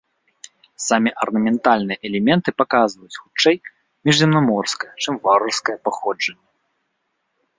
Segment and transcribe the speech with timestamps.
[0.85, 3.57] Самі арнаментальныя элементы паказваюць, хутчэй,
[4.09, 6.47] міжземнаморскае, чым варварскае паходжанне.